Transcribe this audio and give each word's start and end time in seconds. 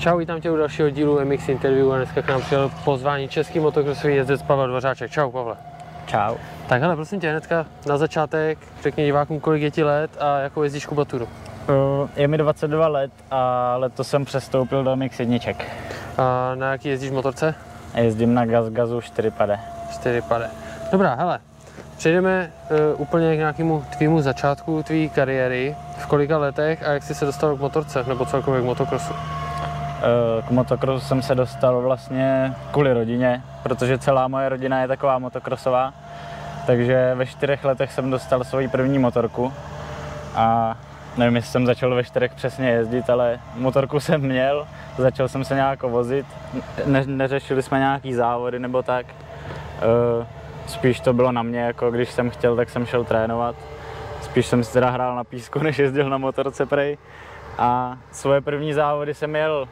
Čau, 0.00 0.18
vítám 0.18 0.40
tě 0.40 0.50
u 0.50 0.56
dalšího 0.56 0.90
dílu 0.90 1.24
MX 1.24 1.48
Interview 1.48 1.92
a 1.92 1.96
dneska 1.96 2.22
k 2.22 2.28
nám 2.28 2.40
přijel 2.42 2.70
pozvání 2.84 3.28
český 3.28 3.60
motokrosový 3.60 4.14
jezdec 4.14 4.42
Pavel 4.42 4.68
Dvořáček. 4.68 5.10
Čau, 5.10 5.30
Pavle. 5.30 5.56
Čau. 6.06 6.36
Tak 6.68 6.82
hele, 6.82 6.96
prosím 6.96 7.20
tě, 7.20 7.30
hnedka 7.30 7.66
na 7.86 7.98
začátek 7.98 8.58
řekni 8.82 9.04
divákům, 9.04 9.40
kolik 9.40 9.62
je 9.62 9.70
ti 9.70 9.84
let 9.84 10.10
a 10.20 10.38
jakou 10.38 10.62
jezdíš 10.62 10.86
kubaturu. 10.86 11.28
Je 12.16 12.28
mi 12.28 12.38
22 12.38 12.88
let 12.88 13.10
a 13.30 13.74
letos 13.76 14.08
jsem 14.08 14.24
přestoupil 14.24 14.84
do 14.84 14.96
Mix 14.96 15.20
jedniček. 15.20 15.64
A 16.18 16.54
na 16.54 16.72
jaký 16.72 16.88
jezdíš 16.88 17.10
motorce? 17.10 17.54
Jezdím 17.94 18.34
na 18.34 18.46
Gaz 18.46 18.68
Gazu 18.68 19.00
4 19.00 19.30
pade. 19.30 19.60
4 19.92 20.22
pade. 20.22 20.50
Dobrá, 20.92 21.14
hele, 21.14 21.40
přejdeme 21.96 22.52
uh, 22.70 23.00
úplně 23.00 23.34
k 23.34 23.38
nějakému 23.38 23.84
tvýmu 23.96 24.20
začátku 24.20 24.82
tvý 24.82 25.08
kariéry. 25.08 25.76
V 25.98 26.06
kolika 26.06 26.38
letech 26.38 26.88
a 26.88 26.92
jak 26.92 27.02
jsi 27.02 27.14
se 27.14 27.24
dostal 27.24 27.56
k 27.56 27.60
motorce, 27.60 28.04
nebo 28.08 28.24
celkově 28.24 28.60
k 28.60 28.64
motokrosu? 28.64 29.14
Uh, 30.00 30.44
K 30.44 30.50
motokrosu 30.50 31.06
jsem 31.06 31.22
se 31.22 31.34
dostal 31.34 31.82
vlastně 31.82 32.54
kvůli 32.70 32.92
rodině, 32.92 33.42
protože 33.62 33.98
celá 33.98 34.28
moje 34.28 34.48
rodina 34.48 34.80
je 34.80 34.88
taková 34.88 35.18
motokrosová. 35.18 35.92
Takže 36.66 37.14
ve 37.14 37.26
čtyřech 37.26 37.64
letech 37.64 37.92
jsem 37.92 38.10
dostal 38.10 38.44
svoji 38.44 38.68
první 38.68 38.98
motorku 38.98 39.52
a 40.34 40.76
nevím, 41.16 41.36
jestli 41.36 41.50
jsem 41.50 41.66
začal 41.66 41.94
ve 41.94 42.04
čtyřech 42.04 42.34
přesně 42.34 42.68
jezdit, 42.68 43.10
ale 43.10 43.38
motorku 43.54 44.00
jsem 44.00 44.20
měl, 44.20 44.66
začal 44.98 45.28
jsem 45.28 45.44
se 45.44 45.54
nějak 45.54 45.82
vozit, 45.82 46.26
ne, 46.86 47.02
neřešili 47.06 47.62
jsme 47.62 47.78
nějaký 47.78 48.14
závody 48.14 48.58
nebo 48.58 48.82
tak. 48.82 49.06
Uh, 49.06 50.26
Spíš 50.66 51.00
to 51.00 51.12
bylo 51.12 51.32
na 51.32 51.42
mě, 51.42 51.60
jako 51.60 51.90
když 51.90 52.10
jsem 52.10 52.30
chtěl, 52.30 52.56
tak 52.56 52.70
jsem 52.70 52.86
šel 52.86 53.04
trénovat. 53.04 53.56
Spíš 54.22 54.46
jsem 54.46 54.64
si 54.64 54.72
teda 54.72 54.90
hrál 54.90 55.16
na 55.16 55.24
písku, 55.24 55.58
než 55.62 55.78
jezdil 55.78 56.10
na 56.10 56.18
motorce 56.18 56.66
prej. 56.66 56.98
A 57.58 57.98
svoje 58.10 58.40
první 58.40 58.72
závody 58.72 59.14
jsem 59.14 59.36
jel 59.36 59.68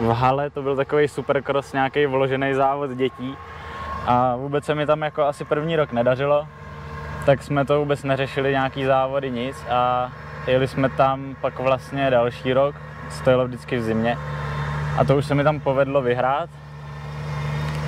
v 0.00 0.10
hale, 0.10 0.50
to 0.50 0.62
byl 0.62 0.76
takový 0.76 1.08
supercross, 1.08 1.72
nějaký 1.72 2.06
vložený 2.06 2.54
závod 2.54 2.90
dětí. 2.90 3.36
A 4.06 4.36
vůbec 4.36 4.64
se 4.64 4.74
mi 4.74 4.86
tam 4.86 5.02
jako 5.02 5.22
asi 5.22 5.44
první 5.44 5.76
rok 5.76 5.92
nedařilo, 5.92 6.48
tak 7.26 7.42
jsme 7.42 7.64
to 7.64 7.78
vůbec 7.78 8.02
neřešili, 8.02 8.50
nějaký 8.50 8.84
závody, 8.84 9.30
nic. 9.30 9.56
A 9.70 10.12
jeli 10.46 10.68
jsme 10.68 10.88
tam 10.88 11.36
pak 11.40 11.58
vlastně 11.58 12.10
další 12.10 12.52
rok, 12.52 12.74
to 13.24 13.30
jelo 13.30 13.46
vždycky 13.46 13.76
v 13.76 13.82
zimě. 13.82 14.18
A 14.98 15.04
to 15.04 15.16
už 15.16 15.26
se 15.26 15.34
mi 15.34 15.44
tam 15.44 15.60
povedlo 15.60 16.02
vyhrát. 16.02 16.50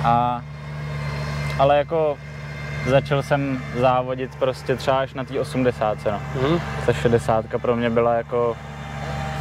A, 0.03 0.41
ale 1.59 1.77
jako 1.77 2.17
začal 2.87 3.23
jsem 3.23 3.63
závodit 3.75 4.35
prostě 4.35 4.75
třeba 4.75 4.99
až 4.99 5.13
na 5.13 5.23
té 5.23 5.39
80. 5.39 5.97
No. 6.05 6.21
Mhm. 6.41 6.59
Ta 6.85 6.93
60 6.93 7.45
pro 7.61 7.75
mě 7.75 7.89
byla 7.89 8.13
jako, 8.13 8.57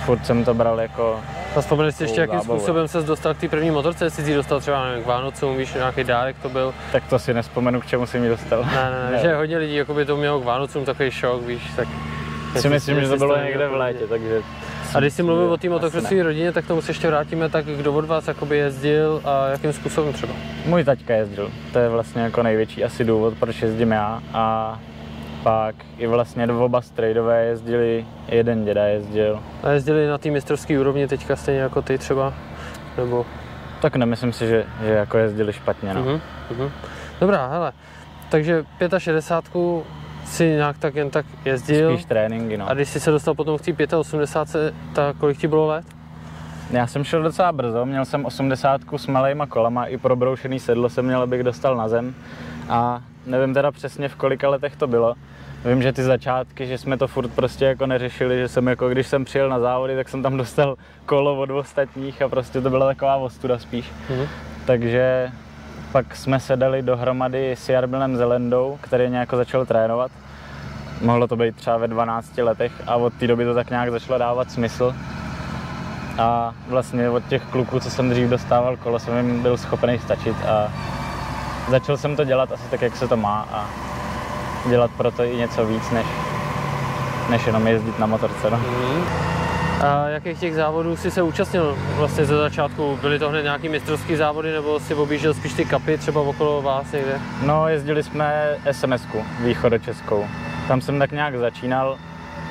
furt 0.04 0.26
jsem 0.26 0.44
to 0.44 0.54
bral 0.54 0.80
jako 0.80 1.20
A 1.56 1.60
vzpomeneš 1.60 1.94
si 1.94 2.04
ještě, 2.04 2.20
jakým 2.20 2.40
zábavu, 2.40 2.60
způsobem 2.60 2.88
se 2.88 3.02
dostal 3.02 3.34
k 3.34 3.38
té 3.38 3.48
první 3.48 3.70
motorce, 3.70 4.04
jestli 4.04 4.24
jsi 4.24 4.30
ji 4.30 4.36
dostal 4.36 4.60
třeba 4.60 4.88
nevím, 4.88 5.04
k 5.04 5.06
Vánocům, 5.06 5.56
víš, 5.56 5.74
nějaký 5.74 6.04
dárek 6.04 6.36
to 6.42 6.48
byl. 6.48 6.74
Tak 6.92 7.02
to 7.10 7.18
si 7.18 7.34
nespomenu, 7.34 7.80
k 7.80 7.86
čemu 7.86 8.06
si 8.06 8.18
mi 8.18 8.28
dostal. 8.28 8.64
Ne, 8.64 8.90
ne, 8.90 9.12
ne, 9.12 9.18
že 9.22 9.34
hodně 9.34 9.58
lidí 9.58 9.74
jako 9.74 9.94
by 9.94 10.04
to 10.04 10.16
mělo 10.16 10.40
k 10.40 10.44
Vánocům 10.44 10.84
takový 10.84 11.10
šok, 11.10 11.42
víš, 11.42 11.62
tak... 11.76 11.88
si 12.56 12.68
myslím, 12.68 13.00
že 13.00 13.08
to 13.08 13.16
bylo 13.16 13.36
někde 13.36 13.68
v 13.68 13.74
létě, 13.74 14.06
takže... 14.08 14.42
A 14.94 15.00
když 15.00 15.12
jsi 15.12 15.22
mluvil 15.22 15.52
o 15.52 15.56
té 15.56 15.68
motokrosové 15.68 16.22
rodině, 16.22 16.52
tak 16.52 16.66
tomu 16.66 16.82
se 16.82 16.90
ještě 16.90 17.08
vrátíme, 17.08 17.48
tak 17.48 17.64
kdo 17.64 17.92
od 17.94 18.04
vás 18.04 18.28
jakoby 18.28 18.56
jezdil 18.56 19.20
a 19.24 19.48
jakým 19.48 19.72
způsobem 19.72 20.12
třeba? 20.12 20.32
Můj 20.66 20.84
taťka 20.84 21.14
jezdil, 21.14 21.50
to 21.72 21.78
je 21.78 21.88
vlastně 21.88 22.22
jako 22.22 22.42
největší 22.42 22.84
asi 22.84 23.04
důvod, 23.04 23.34
proč 23.40 23.62
jezdím 23.62 23.90
já. 23.92 24.22
A 24.34 24.78
pak 25.42 25.74
i 25.98 26.06
vlastně 26.06 26.46
oba 26.46 26.80
strejdové 26.80 27.44
jezdili, 27.44 28.06
jeden 28.28 28.64
děda 28.64 28.84
jezdil. 28.84 29.40
A 29.62 29.70
jezdili 29.70 30.06
na 30.06 30.18
té 30.18 30.30
mistrovské 30.30 30.80
úrovni 30.80 31.08
teďka 31.08 31.36
stejně 31.36 31.60
jako 31.60 31.82
ty 31.82 31.98
třeba? 31.98 32.34
Nebo... 32.96 33.26
Tak 33.80 33.96
nemyslím 33.96 34.32
si, 34.32 34.46
že, 34.46 34.66
že 34.84 34.90
jako 34.90 35.18
jezdili 35.18 35.52
špatně, 35.52 35.94
no. 35.94 36.00
Mhm, 36.00 36.20
mhm. 36.50 36.70
Dobrá, 37.20 37.46
hele, 37.46 37.72
takže 38.28 38.64
65 38.98 39.84
si 40.24 40.48
nějak 40.48 40.78
tak 40.78 40.94
jen 40.94 41.10
tak 41.10 41.26
jezdil. 41.44 41.92
Spíš 41.92 42.04
tréninky, 42.04 42.56
no. 42.56 42.68
A 42.70 42.74
když 42.74 42.88
jsi 42.88 43.00
se 43.00 43.10
dostal 43.10 43.34
potom 43.34 43.58
k 43.58 43.86
té 43.86 43.96
85, 43.96 44.74
tak 44.94 45.16
kolik 45.16 45.38
ti 45.38 45.48
bylo 45.48 45.66
let? 45.66 45.84
Já 46.70 46.86
jsem 46.86 47.04
šel 47.04 47.22
docela 47.22 47.52
brzo, 47.52 47.86
měl 47.86 48.04
jsem 48.04 48.24
80 48.24 48.80
s 48.96 49.06
malejma 49.06 49.46
kolama, 49.46 49.86
i 49.86 49.98
probroušený 49.98 50.60
sedlo 50.60 50.88
jsem 50.88 51.04
měl, 51.04 51.22
abych 51.22 51.42
dostal 51.42 51.76
na 51.76 51.88
zem. 51.88 52.14
A 52.68 53.02
nevím 53.26 53.54
teda 53.54 53.72
přesně 53.72 54.08
v 54.08 54.14
kolika 54.14 54.48
letech 54.48 54.76
to 54.76 54.86
bylo. 54.86 55.14
Vím, 55.64 55.82
že 55.82 55.92
ty 55.92 56.02
začátky, 56.02 56.66
že 56.66 56.78
jsme 56.78 56.96
to 56.96 57.08
furt 57.08 57.28
prostě 57.28 57.64
jako 57.64 57.86
neřešili, 57.86 58.38
že 58.38 58.48
jsem 58.48 58.66
jako, 58.66 58.88
když 58.88 59.06
jsem 59.06 59.24
přijel 59.24 59.48
na 59.48 59.60
závody, 59.60 59.96
tak 59.96 60.08
jsem 60.08 60.22
tam 60.22 60.36
dostal 60.36 60.76
kolo 61.06 61.40
od 61.40 61.50
ostatních 61.50 62.22
a 62.22 62.28
prostě 62.28 62.60
to 62.60 62.70
byla 62.70 62.86
taková 62.86 63.16
ostuda 63.16 63.58
spíš. 63.58 63.92
Mhm. 64.10 64.26
Takže 64.64 65.30
pak 65.92 66.16
jsme 66.16 66.40
se 66.40 66.56
dali 66.56 66.82
dohromady 66.82 67.52
s 67.52 67.68
Jarbilem 67.68 68.16
Zelendou, 68.16 68.78
který 68.80 69.10
nějak 69.10 69.34
začal 69.34 69.66
trénovat. 69.66 70.10
Mohlo 71.00 71.28
to 71.28 71.36
být 71.36 71.56
třeba 71.56 71.76
ve 71.76 71.88
12 71.88 72.38
letech 72.38 72.72
a 72.86 72.96
od 72.96 73.14
té 73.14 73.26
doby 73.26 73.44
to 73.44 73.54
tak 73.54 73.70
nějak 73.70 73.90
začalo 73.90 74.18
dávat 74.18 74.50
smysl. 74.50 74.94
A 76.18 76.54
vlastně 76.68 77.10
od 77.10 77.24
těch 77.28 77.42
kluků, 77.42 77.80
co 77.80 77.90
jsem 77.90 78.10
dřív 78.10 78.28
dostával 78.28 78.76
kolo, 78.76 78.98
jsem 78.98 79.16
jim 79.16 79.42
byl 79.42 79.56
schopný 79.56 79.98
stačit 79.98 80.36
a 80.48 80.72
začal 81.70 81.96
jsem 81.96 82.16
to 82.16 82.24
dělat 82.24 82.52
asi 82.52 82.62
tak, 82.70 82.82
jak 82.82 82.96
se 82.96 83.08
to 83.08 83.16
má 83.16 83.48
a 83.52 83.70
dělat 84.68 84.90
pro 84.90 85.10
to 85.10 85.24
i 85.24 85.36
něco 85.36 85.66
víc, 85.66 85.90
než, 85.90 86.06
než 87.30 87.46
jenom 87.46 87.66
jezdit 87.66 87.98
na 87.98 88.06
motorce. 88.06 88.50
No. 88.50 88.56
Mhm. 88.56 89.04
A 89.80 90.08
jakých 90.08 90.38
těch 90.38 90.54
závodů 90.54 90.96
jsi 90.96 91.10
se 91.10 91.22
účastnil 91.22 91.78
vlastně 91.96 92.24
ze 92.24 92.36
začátku? 92.36 92.98
Byly 93.00 93.18
to 93.18 93.28
hned 93.28 93.42
nějaký 93.42 93.68
mistrovský 93.68 94.16
závody 94.16 94.52
nebo 94.52 94.80
si 94.80 94.94
objížděl 94.94 95.34
spíš 95.34 95.52
ty 95.52 95.64
kapy 95.64 95.98
třeba 95.98 96.20
okolo 96.20 96.62
vás 96.62 96.92
někde? 96.92 97.20
No, 97.42 97.68
jezdili 97.68 98.02
jsme 98.02 98.56
SMS-ku, 98.70 99.24
východočeskou. 99.40 100.26
Tam 100.68 100.80
jsem 100.80 100.98
tak 100.98 101.12
nějak 101.12 101.38
začínal. 101.38 101.98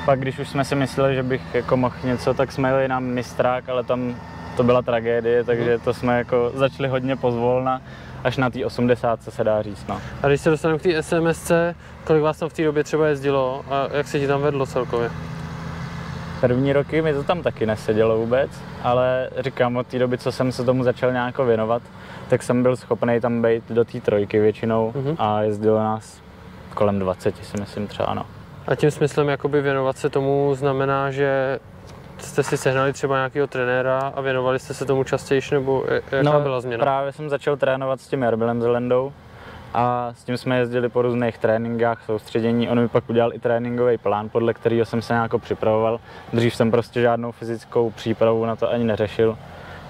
Pak, 0.05 0.19
když 0.19 0.39
už 0.39 0.49
jsme 0.49 0.65
si 0.65 0.75
mysleli, 0.75 1.15
že 1.15 1.23
bych 1.23 1.41
jako 1.53 1.77
mohl 1.77 1.95
něco, 2.03 2.33
tak 2.33 2.51
jsme 2.51 2.69
jeli 2.69 2.87
na 2.87 2.99
mistrák, 2.99 3.69
ale 3.69 3.83
tam 3.83 4.15
to 4.57 4.63
byla 4.63 4.81
tragédie, 4.81 5.43
takže 5.43 5.77
to 5.77 5.93
jsme 5.93 6.17
jako 6.17 6.51
začali 6.53 6.89
hodně 6.89 7.15
pozvolna, 7.15 7.81
až 8.23 8.37
na 8.37 8.49
té 8.49 8.65
80 8.65 9.19
se 9.23 9.43
dá 9.43 9.61
říct. 9.61 9.87
No. 9.87 10.01
A 10.23 10.27
když 10.27 10.41
se 10.41 10.49
dostaneme 10.49 10.79
k 10.79 10.83
té 10.83 11.03
SMSC, 11.03 11.51
kolik 12.03 12.23
vás 12.23 12.39
tam 12.39 12.49
v 12.49 12.53
té 12.53 12.63
době 12.63 12.83
třeba 12.83 13.07
jezdilo 13.07 13.61
a 13.69 13.87
jak 13.97 14.07
se 14.07 14.19
ti 14.19 14.27
tam 14.27 14.41
vedlo 14.41 14.65
celkově? 14.65 15.09
První 16.41 16.73
roky 16.73 17.01
mi 17.01 17.13
to 17.13 17.23
tam 17.23 17.41
taky 17.41 17.65
nesedělo 17.65 18.17
vůbec, 18.17 18.51
ale 18.83 19.29
říkám, 19.39 19.77
od 19.77 19.87
té 19.87 19.99
doby, 19.99 20.17
co 20.17 20.31
jsem 20.31 20.51
se 20.51 20.63
tomu 20.63 20.83
začal 20.83 21.11
nějak 21.11 21.37
věnovat, 21.39 21.81
tak 22.29 22.43
jsem 22.43 22.63
byl 22.63 22.75
schopný 22.75 23.19
tam 23.19 23.41
být 23.41 23.63
do 23.69 23.85
té 23.85 24.01
trojky 24.01 24.39
většinou 24.39 24.93
Mhm. 24.95 25.15
a 25.19 25.41
jezdilo 25.41 25.79
nás 25.79 26.21
kolem 26.73 26.99
20, 26.99 27.45
si 27.45 27.57
myslím 27.59 27.87
třeba, 27.87 28.13
no. 28.13 28.25
A 28.67 28.75
tím 28.75 28.91
smyslem 28.91 29.29
jakoby 29.29 29.61
věnovat 29.61 29.97
se 29.97 30.09
tomu 30.09 30.55
znamená, 30.55 31.11
že 31.11 31.59
jste 32.21 32.43
si 32.43 32.57
sehnali 32.57 32.93
třeba 32.93 33.15
nějakého 33.15 33.47
trenéra 33.47 33.99
a 34.15 34.21
věnovali 34.21 34.59
jste 34.59 34.73
se 34.73 34.85
tomu 34.85 35.03
častěji, 35.03 35.41
nebo 35.51 35.83
jaká 36.11 36.39
byla 36.39 36.61
změna? 36.61 36.77
No, 36.81 36.85
Právě 36.85 37.11
jsem 37.11 37.29
začal 37.29 37.57
trénovat 37.57 38.01
s 38.01 38.07
tím 38.07 38.21
Jarbilem 38.21 38.61
Zelendou 38.61 39.11
a 39.73 40.09
s 40.13 40.23
tím 40.23 40.37
jsme 40.37 40.57
jezdili 40.57 40.89
po 40.89 41.01
různých 41.01 41.37
tréninkách, 41.37 42.03
soustředění. 42.05 42.69
On 42.69 42.79
mi 42.79 42.87
pak 42.87 43.09
udělal 43.09 43.33
i 43.33 43.39
tréninkový 43.39 43.97
plán, 43.97 44.29
podle 44.29 44.53
kterého 44.53 44.85
jsem 44.85 45.01
se 45.01 45.13
nějak 45.13 45.31
připravoval. 45.37 45.99
Dřív 46.33 46.55
jsem 46.55 46.71
prostě 46.71 47.01
žádnou 47.01 47.31
fyzickou 47.31 47.89
přípravu 47.91 48.45
na 48.45 48.55
to 48.55 48.71
ani 48.71 48.83
neřešil. 48.83 49.37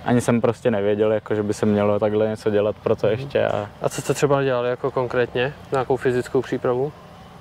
Ani 0.05 0.21
jsem 0.21 0.41
prostě 0.41 0.71
nevěděl, 0.71 1.11
jako, 1.11 1.35
že 1.35 1.43
by 1.43 1.53
se 1.53 1.65
mělo 1.65 1.99
takhle 1.99 2.27
něco 2.27 2.49
dělat 2.49 2.75
pro 2.83 2.95
to 2.95 3.07
ještě. 3.07 3.45
A 3.47 3.67
A 3.81 3.89
co 3.89 4.01
jste 4.01 4.13
třeba 4.13 4.43
dělali 4.43 4.69
jako 4.69 4.91
konkrétně? 4.91 5.53
Nějakou 5.71 5.97
fyzickou 5.97 6.41
přípravu? 6.41 6.91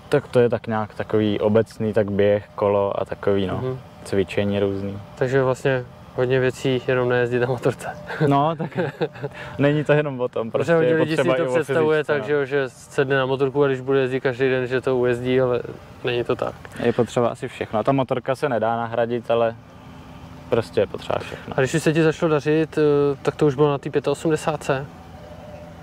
tak 0.09 0.29
to 0.29 0.41
je 0.41 0.49
tak 0.49 0.67
nějak 0.67 0.95
takový 0.95 1.41
obecný, 1.41 1.93
tak 1.93 2.11
běh, 2.11 2.49
kolo 2.55 3.01
a 3.01 3.05
takový 3.05 3.47
no, 3.47 3.55
Mhm. 3.63 3.79
Cvičení 4.09 4.61
různý. 4.61 4.99
Takže 5.19 5.43
vlastně 5.43 5.85
hodně 6.15 6.41
věcí, 6.41 6.83
jenom 6.89 7.09
nejezdit 7.09 7.41
na 7.41 7.47
motorce. 7.47 7.89
No, 8.27 8.57
tak 8.57 8.79
není 9.59 9.85
to 9.85 9.93
jenom 9.93 10.21
o 10.21 10.29
tom, 10.29 10.51
prostě 10.51 10.73
Protože 10.73 10.89
hodně 10.89 11.03
lidí 11.03 11.17
si 11.17 11.25
to 11.37 11.55
představuje 11.55 12.05
tak, 12.05 12.29
no. 12.29 12.45
že, 12.45 12.69
sedne 12.69 13.17
na 13.17 13.27
motorku 13.27 13.65
a 13.65 13.67
když 13.67 13.81
bude 13.81 14.01
jezdit 14.01 14.21
každý 14.21 14.49
den, 14.49 14.67
že 14.67 14.81
to 14.81 14.97
ujezdí, 14.97 15.41
ale 15.41 15.63
není 16.05 16.25
to 16.25 16.37
tak. 16.37 16.55
Je 16.83 16.93
potřeba 16.93 17.29
asi 17.29 17.49
všechno. 17.49 17.85
Ta 17.85 17.93
motorka 17.93 18.37
se 18.37 18.49
nedá 18.49 18.77
nahradit, 18.77 19.31
ale 19.31 19.57
prostě 20.49 20.81
je 20.81 20.87
potřeba 20.87 21.19
všechno. 21.19 21.55
A 21.57 21.61
když 21.61 21.71
se 21.71 21.93
ti 21.93 22.03
začalo 22.03 22.31
dařit, 22.31 22.79
eh, 22.79 23.17
tak 23.23 23.37
to 23.37 23.47
už 23.47 23.55
bylo 23.55 23.71
na 23.71 23.79
té 23.79 24.11
85. 24.11 24.87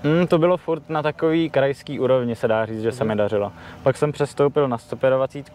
Mm, 0.04 0.26
to 0.26 0.38
bylo 0.38 0.56
furt 0.56 0.90
na 0.90 1.02
takový 1.02 1.50
krajský 1.50 2.00
úrovni, 2.00 2.36
se 2.36 2.48
dá 2.48 2.66
říct, 2.66 2.82
že 2.82 2.92
se 2.92 3.04
mi 3.04 3.16
dařilo. 3.16 3.52
Pak 3.82 3.96
jsem 3.96 4.12
přestoupil 4.12 4.68
na 4.68 4.78
125 4.78 5.50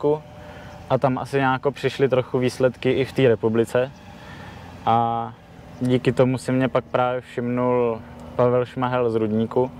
a 0.92 0.98
tam 0.98 1.18
asi 1.18 1.38
nějak 1.38 1.62
přišly 1.72 2.10
trochu 2.10 2.40
výsledky 2.40 2.92
i 2.92 3.06
v 3.06 3.14
té 3.14 3.28
republice. 3.28 3.92
A 4.86 5.34
díky 5.82 6.12
tomu 6.12 6.38
si 6.38 6.52
mě 6.52 6.68
pak 6.68 6.84
právě 6.86 7.22
všimnul 7.22 8.02
Pavel 8.36 8.66
Šmahel 8.66 9.10
z 9.10 9.16
Rudníku, 9.16 9.72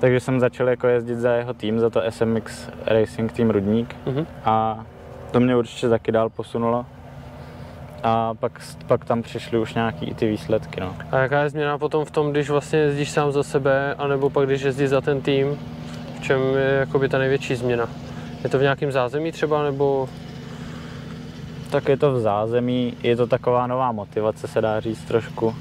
takže 0.00 0.20
jsem 0.20 0.40
začal 0.40 0.68
jako 0.68 0.86
jezdit 0.86 1.14
za 1.16 1.32
jeho 1.32 1.54
tým, 1.54 1.80
za 1.80 1.90
to 1.90 2.02
SMX 2.08 2.68
Racing 2.86 3.32
Team 3.32 3.50
Rudník 3.50 3.96
Mhm. 4.06 4.26
a 4.44 4.84
to 5.30 5.40
mě 5.40 5.56
určitě 5.56 5.88
taky 5.88 6.12
dál 6.12 6.28
posunulo. 6.28 6.86
a 8.02 8.34
pak, 8.34 8.52
pak 8.86 9.04
tam 9.04 9.22
přišly 9.22 9.58
už 9.58 9.74
nějaký 9.74 10.06
i 10.06 10.14
ty 10.14 10.28
výsledky. 10.28 10.80
No. 10.80 10.96
A 11.12 11.18
jaká 11.18 11.42
je 11.42 11.50
změna 11.50 11.78
potom 11.78 12.04
v 12.04 12.10
tom, 12.10 12.30
když 12.30 12.50
vlastně 12.50 12.78
jezdíš 12.78 13.10
sám 13.10 13.32
za 13.32 13.42
sebe, 13.42 13.94
anebo 13.94 14.30
pak 14.30 14.46
když 14.46 14.62
jezdíš 14.62 14.88
za 14.88 15.00
ten 15.00 15.20
tým? 15.20 15.58
V 16.18 16.22
čem 16.22 16.40
je 16.56 16.76
jakoby 16.80 17.08
ta 17.08 17.18
největší 17.18 17.54
změna? 17.54 17.88
Je 18.44 18.50
to 18.50 18.58
v 18.58 18.62
nějakém 18.62 18.92
zázemí 18.92 19.32
třeba, 19.32 19.62
nebo 19.62 20.08
Tak 21.70 21.88
je 21.88 21.96
to 21.96 22.12
v 22.12 22.20
zázemí, 22.20 22.96
je 23.02 23.16
to 23.16 23.26
taková 23.26 23.66
nová 23.66 23.92
motivace, 23.92 24.48
se 24.48 24.60
dá 24.60 24.80
říct 24.80 25.04
trošku. 25.04 25.54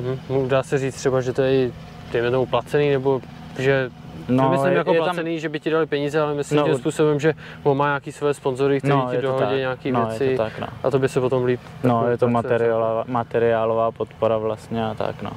hm, 0.00 0.48
dá 0.48 0.62
se 0.62 0.78
říct 0.78 0.94
třeba, 0.94 1.20
že 1.20 1.32
to 1.32 1.42
je 1.42 1.70
dejme 2.12 2.30
tomu, 2.30 2.46
placený, 2.46 2.90
nebo 2.90 3.20
že 3.58 3.90
No, 4.28 4.44
Nemyslím 4.44 4.72
je, 4.72 4.78
jako 4.78 4.92
je 4.92 5.00
placený, 5.00 5.40
že 5.40 5.48
by 5.48 5.60
ti 5.60 5.70
dali 5.70 5.86
peníze, 5.86 6.20
ale 6.20 6.34
myslím 6.34 6.58
No, 6.58 6.64
tím 6.64 6.74
způsobem, 6.74 7.20
že 7.20 7.34
on 7.62 7.76
má 7.76 7.86
nějaký 7.86 8.12
své 8.12 8.34
sponzory, 8.34 8.78
kteří 8.78 8.94
no, 8.94 9.08
ti 9.10 9.22
dohodí 9.22 9.56
nějaké 9.56 9.92
no, 9.92 10.06
věci 10.06 10.36
to 10.36 10.42
tak, 10.42 10.58
no. 10.58 10.66
a 10.82 10.90
to 10.90 10.98
by 10.98 11.08
se 11.08 11.20
potom 11.20 11.44
líp. 11.44 11.60
No, 11.84 11.94
jako 11.96 12.08
je 12.10 12.18
to 12.18 12.28
materiálová, 12.28 13.04
materiálová 13.06 13.90
podpora 13.90 14.38
vlastně 14.38 14.86
a 14.86 14.94
tak, 14.94 15.22
no. 15.22 15.30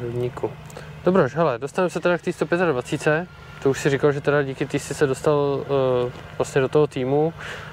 Rudníku. 0.00 0.50
Dobroš, 1.04 1.34
hele, 1.34 1.58
dostaneme 1.58 1.90
se 1.90 2.00
teda 2.00 2.18
k 2.18 2.22
té 2.22 2.32
125. 2.32 3.28
To 3.62 3.70
už 3.70 3.80
si 3.80 3.90
říkal, 3.90 4.12
že 4.12 4.20
teda 4.20 4.42
díky 4.42 4.66
té 4.66 4.78
jsi 4.78 4.94
se 4.94 5.06
dostal 5.06 5.36
uh, 5.36 6.12
vlastně 6.38 6.60
do 6.60 6.68
toho 6.68 6.86
týmu 6.86 7.32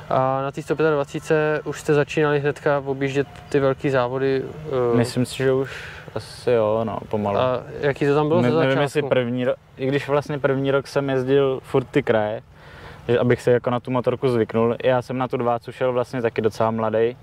a 0.09 0.41
na 0.41 0.51
té 0.51 0.62
125 0.62 1.62
už 1.65 1.80
jste 1.80 1.94
začínali 1.94 2.39
hnedka 2.39 2.83
objíždět 2.85 3.27
ty 3.50 3.59
velké 3.59 3.91
závody. 3.91 4.44
Uh, 4.91 4.97
Myslím 4.97 5.25
si, 5.25 5.38
že 5.38 5.53
už 5.53 6.03
asi 6.15 6.51
jo, 6.51 6.81
no, 6.83 7.00
pomalu. 7.09 7.38
a 7.38 7.63
jaký 7.80 8.06
to 8.06 8.15
tam 8.15 8.27
bylo 8.27 8.41
Ne, 8.41 8.51
za 8.51 8.59
nevím, 8.59 8.81
jestli 8.81 9.01
první 9.01 9.45
rok, 9.45 9.56
i 9.77 9.88
když 9.88 10.07
vlastně 10.07 10.39
první 10.39 10.71
rok 10.71 10.88
jsem 10.88 11.09
jezdil 11.09 11.59
furt 11.63 11.83
ty 11.83 12.03
kraje, 12.03 12.41
že 13.07 13.19
abych 13.19 13.41
se 13.41 13.51
jako 13.51 13.69
na 13.69 13.80
tu 13.80 13.91
motorku 13.91 14.30
zvyknul. 14.30 14.75
Já 14.83 15.01
jsem 15.01 15.18
na 15.18 15.27
tu 15.27 15.38
dvácu 15.38 15.71
šel 15.71 15.94
vlastně 15.94 16.21
taky 16.21 16.41
docela 16.41 16.71
mladý, 16.71 17.18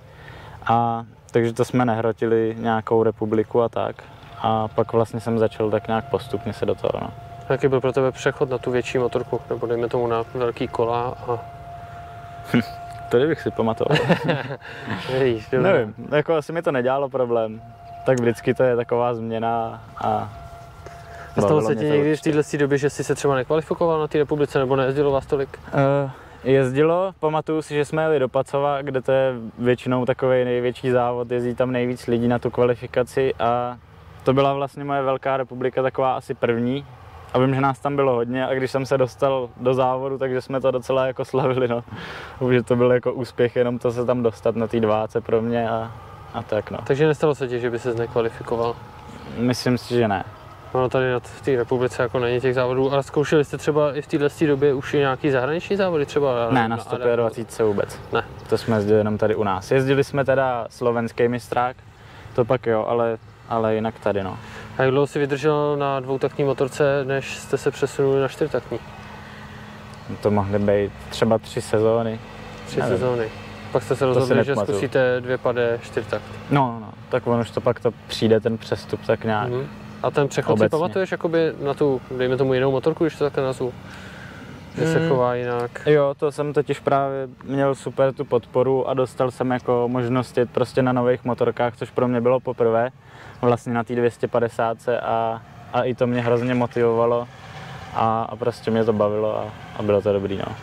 a 0.66 1.04
takže 1.30 1.52
to 1.52 1.64
jsme 1.64 1.84
nehrotili 1.84 2.56
nějakou 2.58 3.02
republiku 3.02 3.62
a 3.62 3.68
tak. 3.68 4.04
A 4.42 4.68
pak 4.68 4.92
vlastně 4.92 5.20
jsem 5.20 5.38
začal 5.38 5.70
tak 5.70 5.88
nějak 5.88 6.10
postupně 6.10 6.52
se 6.52 6.66
do 6.66 6.74
toho, 6.74 6.92
no. 7.00 7.10
Jaký 7.50 7.68
byl 7.68 7.80
pro 7.80 7.92
tebe 7.92 8.12
přechod 8.12 8.50
na 8.50 8.58
tu 8.58 8.70
větší 8.70 8.98
motorku, 8.98 9.40
nebo 9.50 9.66
dejme 9.66 9.88
tomu 9.88 10.06
na 10.06 10.24
velký 10.34 10.68
kola 10.68 11.14
a 11.28 11.38
To 13.10 13.18
bych 13.18 13.40
si 13.40 13.50
pamatoval. 13.50 13.98
víš. 15.22 15.50
Nevím, 15.50 15.94
jako 16.12 16.34
asi 16.34 16.52
mi 16.52 16.62
to 16.62 16.72
nedělalo 16.72 17.08
problém. 17.08 17.62
Tak 18.06 18.20
vždycky 18.20 18.54
to 18.54 18.62
je 18.62 18.76
taková 18.76 19.14
změna 19.14 19.82
a 20.04 20.28
A 21.36 21.40
stalo 21.40 21.62
se 21.62 21.76
ti 21.76 21.84
někdy 21.84 22.16
v 22.16 22.20
této 22.20 22.56
době, 22.56 22.78
že 22.78 22.90
jsi 22.90 23.04
se 23.04 23.14
třeba 23.14 23.34
nekvalifikoval 23.34 24.00
na 24.00 24.08
té 24.08 24.18
republice, 24.18 24.58
nebo 24.58 24.76
nejezdilo 24.76 25.10
vás 25.10 25.26
tolik? 25.26 25.58
Uh, 26.04 26.10
jezdilo, 26.44 27.12
pamatuju 27.20 27.62
si, 27.62 27.74
že 27.74 27.84
jsme 27.84 28.02
jeli 28.02 28.18
do 28.18 28.28
Pacova, 28.28 28.82
kde 28.82 29.02
to 29.02 29.12
je 29.12 29.32
většinou 29.58 30.04
takový 30.04 30.44
největší 30.44 30.90
závod, 30.90 31.30
jezdí 31.30 31.54
tam 31.54 31.72
nejvíc 31.72 32.06
lidí 32.06 32.28
na 32.28 32.38
tu 32.38 32.50
kvalifikaci 32.50 33.34
a 33.34 33.76
to 34.24 34.32
byla 34.32 34.54
vlastně 34.54 34.84
moje 34.84 35.02
velká 35.02 35.36
republika, 35.36 35.82
taková 35.82 36.16
asi 36.16 36.34
první. 36.34 36.86
A 37.32 37.38
vím, 37.38 37.54
že 37.54 37.60
nás 37.60 37.78
tam 37.78 37.96
bylo 37.96 38.14
hodně 38.14 38.46
a 38.46 38.54
když 38.54 38.70
jsem 38.70 38.86
se 38.86 38.98
dostal 38.98 39.48
do 39.56 39.74
závodu, 39.74 40.18
takže 40.18 40.40
jsme 40.40 40.60
to 40.60 40.70
docela 40.70 41.06
jako 41.06 41.24
slavili, 41.24 41.68
no. 41.68 41.84
Že 42.50 42.62
to 42.62 42.76
byl 42.76 42.92
jako 42.92 43.12
úspěch, 43.12 43.56
jenom 43.56 43.78
to 43.78 43.92
se 43.92 44.04
tam 44.04 44.22
dostat 44.22 44.56
na 44.56 44.66
té 44.66 44.80
dváce 44.80 45.20
pro 45.20 45.42
mě 45.42 45.70
a, 45.70 45.92
a 46.34 46.42
tak 46.42 46.70
no. 46.70 46.78
Takže 46.84 47.06
nestalo 47.06 47.34
se 47.34 47.48
ti, 47.48 47.60
že 47.60 47.70
by 47.70 47.78
se 47.78 47.94
nekvalifikoval? 47.94 48.76
Myslím 49.38 49.78
si, 49.78 49.94
že 49.94 50.08
ne. 50.08 50.24
Ono 50.72 50.88
tady 50.88 51.06
v 51.22 51.42
té 51.42 51.56
republice 51.56 52.02
jako 52.02 52.18
není 52.18 52.40
těch 52.40 52.54
závodů. 52.54 52.94
A 52.94 53.02
zkoušeli 53.02 53.44
jste 53.44 53.58
třeba 53.58 53.96
i 53.96 54.02
v 54.02 54.06
této 54.06 54.46
době 54.46 54.74
už 54.74 54.94
i 54.94 54.98
nějaký 54.98 55.30
zahraniční 55.30 55.76
závody 55.76 56.06
třeba? 56.06 56.50
Ne, 56.50 56.68
na 56.68 56.76
Adamu? 56.76 56.80
125 56.80 57.66
vůbec. 57.66 58.00
Ne. 58.12 58.24
To 58.48 58.58
jsme 58.58 58.76
jezdili 58.76 58.98
jenom 58.98 59.18
tady 59.18 59.34
u 59.34 59.44
nás. 59.44 59.70
Jezdili 59.70 60.04
jsme 60.04 60.24
teda 60.24 60.66
slovenský 60.70 61.28
mistrák, 61.28 61.76
to 62.34 62.44
pak 62.44 62.66
jo, 62.66 62.84
ale, 62.88 63.18
ale 63.48 63.74
jinak 63.74 63.98
tady 63.98 64.22
no. 64.22 64.38
A 64.80 64.82
jak 64.82 64.90
dlouho 64.90 65.06
jsi 65.06 65.18
vydržel 65.18 65.76
na 65.76 66.00
dvoutaktní 66.00 66.44
motorce, 66.44 67.04
než 67.04 67.36
jste 67.36 67.58
se 67.58 67.70
přesunuli 67.70 68.20
na 68.20 68.28
čtyřtaktní? 68.28 68.78
To 70.22 70.30
mohly 70.30 70.58
být 70.58 70.92
třeba 71.10 71.38
tři 71.38 71.62
sezóny. 71.62 72.20
Tři 72.66 72.80
Nevím. 72.80 72.96
sezóny. 72.96 73.28
Pak 73.72 73.82
jste 73.82 73.94
se 73.94 73.98
si 73.98 74.04
rozhodli, 74.04 74.44
že 74.44 74.56
zkusíte 74.56 75.20
dvě 75.20 75.38
padé 75.38 75.78
čtyřtakt. 75.82 76.22
No, 76.50 76.78
no, 76.80 76.92
tak 77.08 77.26
on 77.26 77.40
už 77.40 77.50
to 77.50 77.60
pak 77.60 77.80
to 77.80 77.90
přijde 78.06 78.40
ten 78.40 78.58
přestup 78.58 79.00
tak 79.06 79.24
nějak. 79.24 79.48
Mhm. 79.48 79.66
A 80.02 80.10
ten 80.10 80.28
přechod 80.28 80.48
si 80.48 80.52
Obecně. 80.52 80.78
pamatuješ 80.78 81.12
jakoby 81.12 81.52
na 81.62 81.74
tu, 81.74 82.00
dejme 82.18 82.36
tomu 82.36 82.54
jinou 82.54 82.70
motorku, 82.70 83.04
když 83.04 83.16
to 83.16 83.24
takhle 83.24 83.44
nazvu? 83.44 83.72
Že 84.78 84.86
se 84.92 85.00
Mm. 85.00 85.08
chová 85.08 85.34
jinak. 85.34 85.70
Jo, 85.86 86.14
to 86.18 86.32
jsem 86.32 86.52
totiž 86.52 86.80
právě 86.80 87.28
měl 87.44 87.74
super 87.74 88.12
tu 88.14 88.24
podporu 88.24 88.88
a 88.88 88.94
dostal 88.94 89.30
jsem 89.30 89.50
jako 89.50 89.84
možnost 89.88 90.38
jet 90.38 90.50
prostě 90.50 90.82
na 90.82 90.92
nových 90.92 91.24
motorkách, 91.24 91.76
což 91.76 91.90
pro 91.90 92.08
mě 92.08 92.20
bylo 92.20 92.40
poprvé, 92.40 92.90
vlastně 93.40 93.72
na 93.74 93.84
té 93.84 93.94
250 93.94 94.76
a, 95.02 95.42
a 95.72 95.82
i 95.82 95.94
to 95.94 96.06
mě 96.06 96.20
hrozně 96.22 96.54
motivovalo 96.54 97.28
a, 97.94 98.22
a 98.22 98.36
prostě 98.36 98.70
mě 98.70 98.84
to 98.84 98.92
bavilo 98.92 99.38
a, 99.38 99.44
a 99.76 99.82
bylo 99.82 100.02
to 100.02 100.12
dobrý, 100.12 100.36
no. 100.38 100.54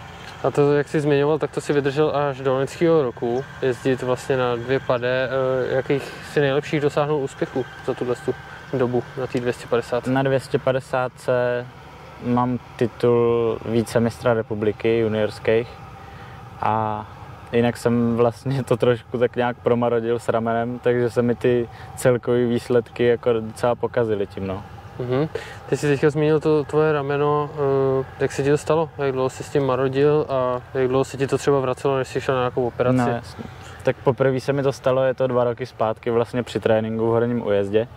A 0.43 0.51
to, 0.51 0.73
jak 0.73 0.87
jsi 0.87 0.99
zmiňoval, 0.99 1.39
tak 1.39 1.51
to 1.51 1.61
si 1.61 1.73
vydržel 1.73 2.11
až 2.15 2.41
do 2.41 2.53
loňského 2.53 3.03
roku, 3.03 3.43
jezdit 3.61 4.01
vlastně 4.01 4.37
na 4.37 4.55
dvě 4.55 4.79
padé. 4.79 5.29
Eh, 5.71 5.75
Jakých 5.75 6.03
si 6.33 6.39
nejlepších 6.39 6.81
dosáhnul 6.81 7.19
úspěchů 7.23 7.65
za 7.85 7.93
tuhle 7.93 8.15
tu 8.25 8.33
dobu 8.77 9.03
na 9.19 9.27
té 9.27 9.39
250? 9.39 10.07
Na 10.07 10.23
250 10.23 11.11
mám 12.25 12.59
titul 12.75 13.57
vícemistra 13.65 14.33
republiky 14.33 14.99
juniorských 14.99 15.67
a 16.61 17.05
jinak 17.53 17.77
jsem 17.77 18.17
vlastně 18.17 18.63
to 18.63 18.77
trošku 18.77 19.17
tak 19.17 19.35
nějak 19.35 19.57
promarodil 19.57 20.19
s 20.19 20.29
ramenem, 20.29 20.79
takže 20.79 21.09
se 21.09 21.21
mi 21.21 21.35
ty 21.35 21.69
celkové 21.95 22.45
výsledky 22.45 23.03
jako 23.03 23.33
docela 23.33 23.75
pokazily 23.75 24.27
tím, 24.27 24.47
no. 24.47 24.63
Mhm. 24.99 25.27
Ty 25.69 25.77
jsi 25.77 25.87
teďka 25.87 26.09
zmínil 26.09 26.39
to 26.39 26.63
tvoje 26.63 26.91
rameno, 26.91 27.49
eh, 28.01 28.05
jak 28.19 28.31
se 28.31 28.43
ti 28.43 28.49
to 28.49 28.57
stalo? 28.57 28.89
Jak 28.97 29.11
dlouho 29.11 29.29
jsi 29.29 29.43
s 29.43 29.49
tím 29.49 29.65
marodil 29.65 30.25
a 30.29 30.61
jak 30.73 30.87
dlouho 30.87 31.03
se 31.03 31.17
ti 31.17 31.27
to 31.27 31.37
třeba 31.37 31.59
vracelo, 31.59 31.97
než 31.97 32.07
jsi 32.07 32.21
šel 32.21 32.35
na 32.35 32.41
nějakou 32.41 32.67
operaci? 32.67 32.97
No. 32.97 33.21
Tak 33.83 33.95
poprvé 34.03 34.39
se 34.39 34.53
mi 34.53 34.63
to 34.63 34.73
stalo, 34.73 35.03
je 35.03 35.13
to 35.13 35.27
dva 35.27 35.43
roky 35.43 35.65
zpátky 35.65 36.11
vlastně 36.11 36.43
při 36.43 36.59
tréninku 36.59 37.07
v 37.07 37.09
Horním 37.09 37.45
ujezdě. 37.45 37.87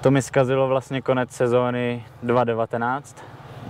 To 0.00 0.10
mi 0.10 0.22
zkazilo 0.22 0.68
vlastně 0.68 1.02
konec 1.02 1.30
sezóny 1.30 2.04
2019. 2.22 3.16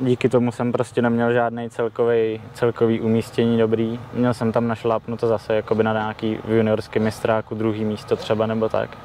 Díky 0.00 0.28
tomu 0.28 0.52
jsem 0.52 0.72
prostě 0.72 1.02
neměl 1.02 1.32
žádný 1.32 1.70
celkový, 1.70 2.40
celkový 2.54 3.00
umístění 3.00 3.58
dobrý. 3.58 4.00
Měl 4.12 4.34
jsem 4.34 4.52
tam 4.52 4.68
našlápnuto 4.68 5.26
zase 5.26 5.54
jakoby 5.54 5.82
na 5.82 5.92
nějaký 5.92 6.38
v 6.44 6.52
juniorském 6.52 7.02
mistráku 7.02 7.54
druhý 7.54 7.84
místo 7.84 8.16
třeba 8.16 8.46
nebo 8.46 8.68
tak. 8.68 8.98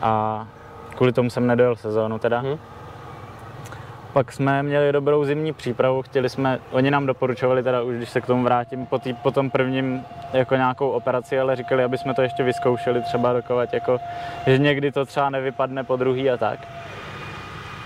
A 0.00 0.46
kvůli 0.96 1.12
tomu 1.12 1.30
jsem 1.30 1.46
nedojel 1.46 1.76
sezónu 1.76 2.18
teda. 2.18 2.42
Mhm. 2.42 2.58
Pak 4.12 4.32
jsme 4.32 4.62
měli 4.62 4.92
dobrou 4.92 5.24
zimní 5.24 5.52
přípravu, 5.52 6.02
chtěli 6.02 6.28
jsme, 6.28 6.58
oni 6.70 6.90
nám 6.90 7.06
doporučovali 7.06 7.62
teda 7.62 7.82
už, 7.82 7.96
když 7.96 8.10
se 8.10 8.20
k 8.20 8.26
tomu 8.26 8.44
vrátím, 8.44 8.86
po, 8.86 8.98
tý, 8.98 9.14
po 9.14 9.30
tom 9.30 9.50
prvním 9.50 10.04
jako 10.32 10.54
nějakou 10.54 10.90
operaci, 10.90 11.40
ale 11.40 11.56
říkali, 11.56 11.84
aby 11.84 11.98
jsme 11.98 12.14
to 12.14 12.22
ještě 12.22 12.42
vyzkoušeli 12.42 13.02
třeba 13.02 13.32
dokovat, 13.32 13.74
jako, 13.74 13.98
že 14.46 14.58
někdy 14.58 14.92
to 14.92 15.06
třeba 15.06 15.30
nevypadne 15.30 15.84
po 15.84 15.96
druhý 15.96 16.30
a 16.30 16.36
tak. 16.36 16.68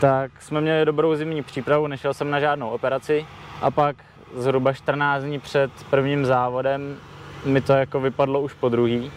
Tak 0.00 0.42
jsme 0.42 0.60
měli 0.60 0.84
dobrou 0.84 1.14
zimní 1.14 1.42
přípravu, 1.42 1.86
nešel 1.86 2.14
jsem 2.14 2.30
na 2.30 2.40
žádnou 2.40 2.68
operaci 2.68 3.26
a 3.62 3.70
pak 3.70 3.96
zhruba 4.36 4.72
14 4.72 5.22
dní 5.22 5.38
před 5.38 5.70
prvním 5.90 6.24
závodem 6.24 6.96
mi 7.44 7.60
to 7.60 7.72
jako 7.72 8.00
vypadlo 8.00 8.40
už 8.40 8.54
po 8.54 8.68
druhý. 8.68 9.12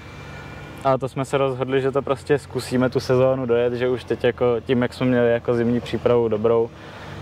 A 0.85 0.97
to 0.97 1.09
jsme 1.09 1.25
se 1.25 1.37
rozhodli, 1.37 1.81
že 1.81 1.91
to 1.91 2.01
prostě 2.01 2.39
zkusíme 2.39 2.89
tu 2.89 2.99
sezónu 2.99 3.45
dojet, 3.45 3.73
že 3.73 3.89
už 3.89 4.03
teď 4.03 4.23
jako 4.23 4.45
tím, 4.65 4.81
jak 4.81 4.93
jsme 4.93 5.05
měli 5.05 5.31
jako 5.31 5.53
zimní 5.53 5.79
přípravu 5.79 6.27
dobrou, 6.27 6.69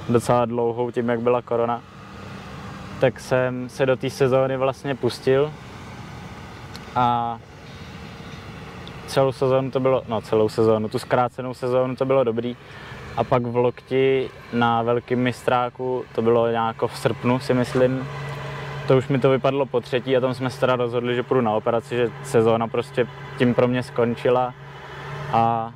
docela 0.10 0.46
dlouhou 0.46 0.92
tím, 0.92 1.10
jak 1.10 1.22
byla 1.22 1.42
korona, 1.42 1.82
tak 3.00 3.20
jsem 3.20 3.70
se 3.70 3.86
do 3.86 3.96
té 3.98 4.10
sezóny 4.10 4.58
vlastně 4.58 4.96
pustil 4.96 5.52
a 6.96 7.38
celou 9.08 9.32
sezónu 9.32 9.72
to 9.72 9.80
bylo, 9.80 10.04
no 10.08 10.22
celou 10.22 10.50
sezónu, 10.50 10.90
tu 10.90 11.00
zkrácenou 11.00 11.54
sezónu 11.54 11.96
to 11.96 12.06
bylo 12.06 12.24
dobrý. 12.24 12.58
A 13.18 13.24
pak 13.24 13.44
v 13.44 13.56
Lokti 13.56 14.30
na 14.54 14.82
velkém 14.82 15.20
mistráku, 15.20 16.06
to 16.16 16.22
bylo 16.22 16.52
nějak 16.52 16.82
v 16.88 16.98
srpnu 16.98 17.40
si 17.40 17.54
myslím, 17.54 18.08
to 18.88 18.98
už 18.98 19.08
mi 19.08 19.20
to 19.20 19.30
vypadlo 19.30 19.66
po 19.66 19.82
třetí 19.82 20.18
a 20.18 20.20
tam 20.20 20.34
jsme 20.34 20.50
se 20.50 20.60
teda 20.60 20.76
rozhodli, 20.76 21.16
že 21.16 21.24
půjdu 21.24 21.42
na 21.42 21.52
operaci, 21.52 21.96
že 21.96 22.12
sezóna 22.24 22.68
prostě 22.68 23.08
tím 23.38 23.54
pro 23.54 23.68
mě 23.68 23.84
skončila 23.84 24.54
a 25.34 25.72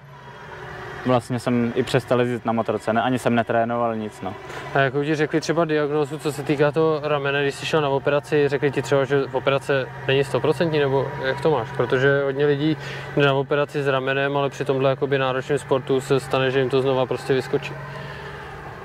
vlastně 1.06 1.40
jsem 1.40 1.74
i 1.76 1.84
přestal 1.84 2.20
jezdit 2.20 2.46
na 2.46 2.54
motorce, 2.54 2.94
ne, 2.94 3.02
ani 3.02 3.20
jsem 3.20 3.36
netrénoval 3.36 3.96
nic, 3.96 4.22
no. 4.22 4.34
A 4.74 4.80
jakou 4.80 5.04
ti 5.04 5.16
řekli 5.16 5.42
třeba 5.42 5.66
diagnózu, 5.66 6.20
co 6.20 6.32
se 6.32 6.44
týká 6.44 6.72
toho 6.72 7.00
ramene, 7.04 7.44
když 7.44 7.56
jsi 7.56 7.66
šel 7.66 7.82
na 7.82 7.90
operaci, 7.90 8.48
řekli 8.48 8.72
ti 8.72 8.82
třeba, 8.82 9.06
že 9.06 9.26
operace 9.32 9.88
není 10.08 10.24
100% 10.24 10.80
nebo 10.80 11.08
jak 11.24 11.42
to 11.42 11.52
máš? 11.52 11.68
Protože 11.78 12.24
hodně 12.24 12.46
lidí 12.46 12.78
jde 13.18 13.26
na 13.26 13.34
operaci 13.34 13.84
s 13.84 13.88
ramenem, 13.88 14.38
ale 14.38 14.50
při 14.50 14.66
tomhle 14.66 14.98
náročném 15.18 15.60
sportu 15.60 16.02
se 16.02 16.20
stane, 16.20 16.52
že 16.52 16.60
jim 16.60 16.70
to 16.70 16.82
znova 16.82 17.06
prostě 17.06 17.34
vyskočí. 17.34 17.74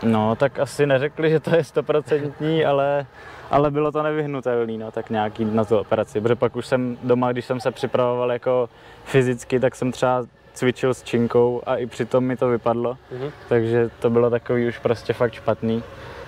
No, 0.02 0.36
tak 0.36 0.58
asi 0.58 0.86
neřekli, 0.86 1.30
že 1.30 1.40
to 1.40 1.56
je 1.56 1.64
stoprocentní, 1.64 2.64
ale, 2.64 3.06
ale 3.50 3.70
bylo 3.70 3.92
to 3.92 4.02
nevyhnutelné, 4.02 4.78
no, 4.78 4.90
tak 4.90 5.10
nějaký 5.10 5.44
na 5.44 5.64
tu 5.64 5.78
operaci. 5.78 6.20
Protože 6.20 6.34
pak 6.34 6.56
už 6.56 6.66
jsem 6.66 6.98
doma, 7.02 7.32
když 7.32 7.44
jsem 7.44 7.60
se 7.60 7.70
připravoval 7.70 8.32
jako 8.32 8.68
fyzicky, 9.04 9.60
tak 9.60 9.74
jsem 9.74 9.92
třeba 9.92 10.24
cvičil 10.52 10.94
s 10.94 11.02
činkou 11.02 11.62
a 11.66 11.76
i 11.76 11.86
přitom 11.86 12.24
mi 12.24 12.36
to 12.36 12.48
vypadlo. 12.48 12.98
Mhm. 13.12 13.30
Takže 13.48 13.90
to 13.98 14.10
bylo 14.10 14.30
takový 14.30 14.68
už 14.68 14.78
prostě 14.78 15.12
fakt 15.12 15.32
špatný. 15.32 15.82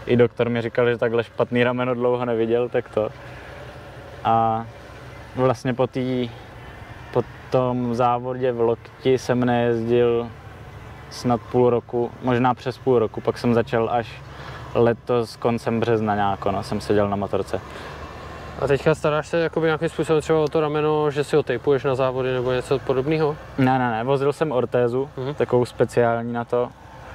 I 0.06 0.16
doktor 0.16 0.48
mi 0.48 0.62
říkal, 0.62 0.90
že 0.90 0.98
takhle 0.98 1.24
špatný 1.24 1.64
rameno 1.64 1.94
dlouho 1.94 2.24
neviděl, 2.24 2.68
tak 2.68 2.88
to. 2.88 3.08
A 4.24 4.66
vlastně 5.36 5.74
po, 5.74 5.86
tý, 5.86 6.30
po 7.12 7.22
tom 7.50 7.94
závodě 7.94 8.52
v 8.52 8.60
lokti 8.60 9.18
jsem 9.18 9.44
nejezdil 9.44 10.28
snad 11.14 11.40
půl 11.52 11.70
roku, 11.70 12.10
možná 12.22 12.54
přes 12.54 12.78
půl 12.78 12.98
roku, 12.98 13.20
pak 13.20 13.38
jsem 13.38 13.54
začal 13.54 13.88
až 13.92 14.08
letos 14.74 15.36
koncem 15.36 15.80
března 15.80 16.14
nějak, 16.14 16.44
no, 16.46 16.62
jsem 16.62 16.80
seděl 16.80 17.08
na 17.08 17.16
motorce. 17.16 17.60
A 18.60 18.66
teďka 18.66 18.94
staráš 18.94 19.28
se 19.28 19.38
jakoby 19.40 19.66
nějakým 19.66 19.88
způsobem 19.88 20.22
třeba 20.22 20.38
o 20.40 20.48
to 20.48 20.60
rameno, 20.60 21.10
že 21.10 21.24
si 21.24 21.36
ho 21.36 21.42
tejpuješ 21.42 21.84
na 21.84 21.94
závody 21.94 22.32
nebo 22.32 22.52
něco 22.52 22.78
podobného? 22.78 23.36
Ne, 23.58 23.78
ne, 23.78 23.90
ne, 23.90 24.04
vozil 24.04 24.32
jsem 24.32 24.52
ortézu, 24.52 25.08
Mhm. 25.16 25.34
takovou 25.34 25.64
speciální 25.64 26.32
na 26.32 26.44
to, 26.44 26.68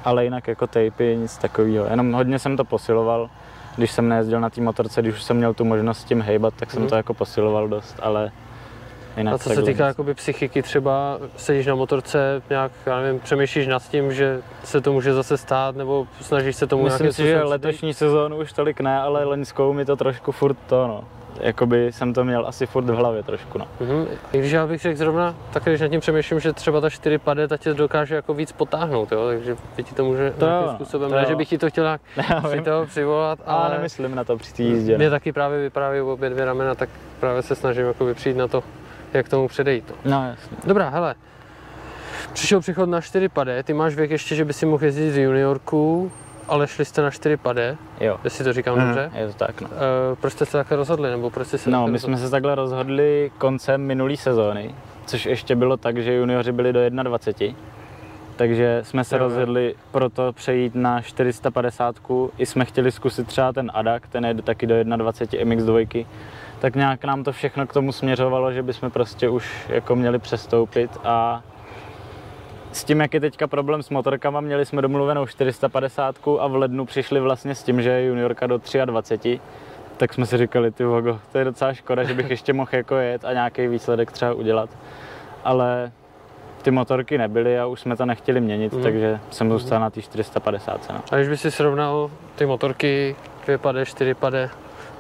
ale 0.06 0.24
jinak 0.24 0.48
jako 0.48 0.68
tejpy, 0.68 1.18
nic 1.22 1.38
takového. 1.38 1.86
Jenom 1.86 2.14
hodně 2.14 2.40
jsem 2.40 2.58
to 2.58 2.64
posiloval, 2.66 3.30
když 3.76 3.92
jsem 3.92 4.10
nejezdil 4.10 4.40
na 4.40 4.50
té 4.50 4.62
motorce, 4.62 5.02
když 5.02 5.16
už 5.16 5.24
jsem 5.24 5.38
měl 5.38 5.54
tu 5.54 5.66
možnost 5.66 6.00
s 6.00 6.04
tím 6.04 6.22
hejbat, 6.22 6.54
tak 6.54 6.72
jsem 6.72 6.82
Mhm. 6.82 6.90
to 6.90 6.96
jako 6.96 7.14
posiloval 7.14 7.68
dost, 7.68 7.96
ale 8.02 8.32
jinak 9.18 9.34
A 9.34 9.38
co 9.38 9.50
se 9.50 9.62
týká 9.62 9.88
jakoby 9.88 10.14
psychiky, 10.14 10.62
třeba 10.62 11.20
sedíš 11.38 11.66
na 11.66 11.76
motorce, 11.76 12.42
nějak, 12.50 12.72
já 12.86 13.02
nevím, 13.02 13.20
přemýšlíš 13.20 13.68
nad 13.68 13.84
tím, 13.90 14.14
že 14.14 14.42
se 14.64 14.82
to 14.82 14.94
může 14.94 15.14
zase 15.14 15.38
stát, 15.38 15.76
nebo 15.76 16.08
snažíš 16.22 16.56
se 16.56 16.68
tomu 16.68 16.84
Myslím 16.84 17.14
si, 17.14 17.24
že 17.24 17.44
letošní 17.44 17.94
sezónu 17.94 18.38
už 18.38 18.54
tolik 18.54 18.80
ne, 18.80 19.00
ale 19.00 19.24
loňskou 19.24 19.74
mi 19.74 19.86
to 19.86 19.96
trošku 19.96 20.32
furt 20.32 20.58
to, 20.68 20.88
no. 20.88 21.04
Jakoby 21.42 21.92
jsem 21.92 22.14
to 22.14 22.24
měl 22.24 22.48
asi 22.48 22.66
furt 22.66 22.84
v 22.86 22.96
hlavě 22.96 23.24
trošku, 23.24 23.58
no. 23.58 23.68
Mhm. 23.80 24.06
I 24.34 24.40
když 24.40 24.52
já 24.52 24.68
bych 24.68 24.82
řekl 24.82 24.98
zrovna, 24.98 25.36
tak 25.54 25.64
když 25.64 25.82
nad 25.82 25.88
tím 25.88 26.00
přemýšlím, 26.00 26.40
že 26.40 26.54
třeba 26.54 26.82
ta 26.82 26.90
4 26.90 27.18
pade, 27.18 27.48
ta 27.48 27.58
tě 27.58 27.74
dokáže 27.74 28.16
jako 28.16 28.34
víc 28.34 28.52
potáhnout, 28.52 29.12
jo? 29.12 29.28
takže 29.28 29.56
by 29.78 29.84
ti 29.84 29.96
to 29.96 30.06
může 30.06 30.32
To 30.32 30.46
nějakým 30.46 30.68
jo, 30.70 30.76
způsobem, 30.76 31.10
to 31.10 31.16
ne, 31.16 31.22
jo. 31.22 31.30
že 31.30 31.36
bych 31.36 31.50
ti 31.50 31.58
to 31.58 31.70
chtěl 31.70 31.84
nějak 31.84 32.02
při 32.50 32.62
toho 32.62 32.86
přivolat, 32.86 33.40
ale 33.46 33.60
ale 33.66 33.76
nemyslím 33.76 34.16
na 34.16 34.24
to 34.24 34.38
při 34.38 34.54
té 34.54 34.64
jízdě. 34.64 34.98
mě 34.98 35.06
No. 35.06 35.12
taky 35.12 35.32
právě 35.32 35.60
vyprávějí 35.62 36.02
obě 36.02 36.30
dvě 36.30 36.46
ramena, 36.46 36.76
tak 36.76 36.90
právě 37.20 37.42
se 37.42 37.56
snažím 37.56 37.86
jako 37.86 38.14
přijít 38.14 38.38
na 38.38 38.48
to, 38.48 38.64
jak 39.14 39.30
tomu 39.30 39.48
předejít. 39.48 39.94
No. 40.06 40.12
no 40.12 40.28
jasně. 40.30 40.58
Dobrá, 40.68 40.90
hele, 40.90 41.16
přišel 42.34 42.60
přechod 42.60 42.90
na 42.90 43.02
4 43.02 43.30
pade, 43.30 43.64
ty 43.64 43.74
máš 43.74 43.96
věk 43.96 44.12
ještě, 44.12 44.36
že 44.36 44.46
by 44.46 44.54
si 44.54 44.66
mohl 44.66 44.86
jezdit 44.86 45.12
z 45.12 45.18
juniorku, 45.18 46.12
ale 46.48 46.68
šli 46.68 46.86
jste 46.86 47.02
na 47.02 47.12
4 47.12 47.38
pade, 47.38 47.78
Jo, 48.00 48.20
jestli 48.24 48.44
to 48.44 48.54
říkám 48.54 48.80
dobře. 48.80 49.12
je 49.16 49.28
to 49.28 49.34
tak, 49.34 49.62
no. 49.62 49.68
Uh, 49.68 49.76
proč 50.22 50.34
jste 50.34 50.46
se 50.46 50.52
takhle 50.58 50.78
rozhodli, 50.78 51.10
nebo 51.10 51.30
proč 51.30 51.48
jste 51.48 51.58
se 51.58 51.70
No, 51.70 51.88
my 51.88 51.92
rozhodli? 51.92 52.00
jsme 52.18 52.26
se 52.26 52.32
takhle 52.32 52.56
rozhodli 52.56 53.32
koncem 53.38 53.82
minulé 53.82 54.18
sezóny, 54.18 54.76
což 55.06 55.26
ještě 55.26 55.56
bylo 55.56 55.78
tak, 55.78 55.98
že 55.98 56.14
junioři 56.14 56.52
byli 56.52 56.74
do 56.74 56.90
21. 56.90 57.60
Takže 58.36 58.80
jsme 58.84 59.04
se 59.04 59.16
jo. 59.16 59.20
rozhodli 59.20 59.76
proto 59.92 60.34
přejít 60.34 60.76
na 60.76 61.02
450. 61.02 61.96
I 62.38 62.46
jsme 62.46 62.66
chtěli 62.66 62.92
zkusit 62.92 63.28
třeba 63.28 63.54
ten 63.54 63.72
Adak, 63.74 64.08
ten 64.08 64.26
je 64.26 64.34
taky 64.36 64.68
do 64.68 64.84
21 64.84 65.56
MX2. 65.56 66.06
Tak 66.60 66.76
nějak 66.76 67.04
nám 67.06 67.24
to 67.24 67.32
všechno 67.32 67.68
k 67.68 67.74
tomu 67.74 67.92
směřovalo, 67.92 68.54
že 68.54 68.64
bychom 68.64 68.92
prostě 68.92 69.30
už 69.30 69.66
jako 69.70 69.96
měli 69.96 70.20
přestoupit 70.20 70.98
a 71.04 71.42
s 72.72 72.84
tím, 72.84 73.00
jak 73.00 73.14
je 73.14 73.20
teďka 73.20 73.48
problém 73.48 73.84
s 73.84 73.90
motorkama, 73.90 74.42
měli 74.42 74.66
jsme 74.66 74.82
domluvenou 74.82 75.26
450 75.28 76.16
a 76.40 76.48
v 76.48 76.56
lednu 76.56 76.86
přišli 76.86 77.20
vlastně 77.20 77.56
s 77.56 77.64
tím, 77.64 77.82
že 77.82 77.90
je 77.90 78.06
juniorka 78.06 78.48
do 78.48 78.62
23 78.86 79.40
tak 79.98 80.14
jsme 80.14 80.26
si 80.26 80.38
říkali, 80.38 80.72
ty 80.72 80.84
vogo, 80.86 81.20
to 81.32 81.38
je 81.38 81.46
docela 81.46 81.74
škoda, 81.74 82.04
že 82.04 82.14
bych 82.14 82.30
ještě 82.30 82.54
mohl 82.54 82.70
jako 82.74 82.96
jet 82.96 83.26
a 83.26 83.34
nějaký 83.34 83.68
výsledek 83.68 84.12
třeba 84.12 84.34
udělat. 84.34 84.70
Ale 85.44 85.92
ty 86.62 86.72
motorky 86.72 87.18
nebyly 87.18 87.60
a 87.60 87.66
už 87.66 87.80
jsme 87.82 87.96
to 87.96 88.06
nechtěli 88.06 88.42
měnit, 88.42 88.72
Mhm. 88.74 88.78
mm. 88.82 88.84
takže 88.84 89.20
jsem 89.32 89.50
zůstal 89.52 89.80
na 89.80 89.90
té 89.90 90.02
450. 90.02 90.90
No. 90.90 91.02
A 91.12 91.16
když 91.16 91.28
by 91.30 91.38
si 91.38 91.52
srovnal 91.52 92.12
ty 92.36 92.46
motorky, 92.46 93.16
2 93.46 93.58
pade, 93.58 93.86
4 93.86 94.14
pade, 94.14 94.50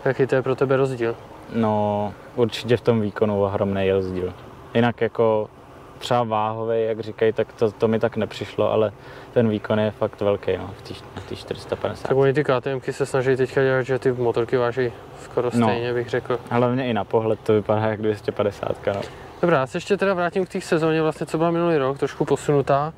jaký 0.05 0.27
to 0.27 0.35
je 0.35 0.41
pro 0.41 0.55
tebe 0.55 0.77
rozdíl? 0.77 1.15
No, 1.53 2.13
určitě 2.36 2.77
v 2.77 2.82
tom 2.82 3.01
výkonu 3.01 3.44
ohromný 3.44 3.91
rozdíl. 3.91 4.34
Jinak 4.74 5.01
jako 5.01 5.50
třeba 5.98 6.24
váhový, 6.24 6.84
jak 6.86 7.00
říkají, 7.00 7.34
tak 7.34 7.53
to, 7.53 7.72
to 7.72 7.88
mi 7.88 8.00
tak 8.00 8.18
nepřišlo, 8.18 8.72
ale 8.72 8.91
ten 9.34 9.50
výkon 9.50 9.79
je 9.79 9.91
fakt 9.91 10.22
velký 10.22 10.58
no, 10.58 10.70
v 10.77 10.82
té 10.82 10.94
té 11.29 11.36
450. 11.36 12.08
Tak 12.08 12.18
oni 12.18 12.34
ty 12.34 12.44
KTMky 12.44 12.94
se 12.94 13.06
snaží 13.06 13.36
teďka 13.36 13.63
dělat, 13.63 13.82
že 13.82 14.00
ty 14.00 14.12
motorky 14.12 14.58
váží 14.58 14.91
skoro 15.24 15.50
No. 15.53 15.68
stejně, 15.68 15.94
bych 15.94 16.10
řekl. 16.10 16.39
Hlavně 16.50 16.88
i 16.89 16.94
na 16.94 17.03
pohled 17.03 17.39
to 17.39 17.53
vypadá 17.53 17.82
jak 17.82 18.01
250. 18.01 18.88
No. 18.88 19.01
Dobrá, 19.41 19.58
já 19.58 19.68
se 19.68 19.77
ještě 19.77 19.98
teda 19.98 20.13
vrátím 20.13 20.46
k 20.46 20.50
té 20.50 20.62
sezóně, 20.62 21.01
vlastně, 21.01 21.25
co 21.25 21.38
byla 21.38 21.51
minulý 21.51 21.77
rok, 21.77 21.98
trošku 22.00 22.25
posunutá. 22.25 22.94